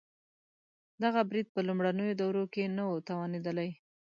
دغه 1.03 1.21
برید 1.29 1.47
په 1.53 1.59
لومړنیو 1.67 2.17
دورو 2.21 2.43
کې 2.53 2.63
نه 2.77 2.83
و 2.89 3.03
توانېدلی. 3.07 3.69